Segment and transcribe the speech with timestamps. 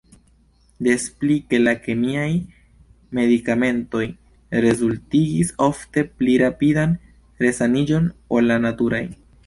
[0.85, 2.29] Des pli ke la kemiaj
[3.19, 4.03] medikamentoj
[4.67, 7.01] rezultigis ofte pli rapidan
[7.47, 9.09] resaniĝon ol la naturaj.